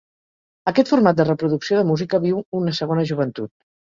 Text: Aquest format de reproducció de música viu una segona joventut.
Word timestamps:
Aquest 0.71 0.87
format 0.93 1.19
de 1.19 1.25
reproducció 1.27 1.77
de 1.81 1.85
música 1.91 2.21
viu 2.25 2.39
una 2.61 2.75
segona 2.81 3.07
joventut. 3.13 3.53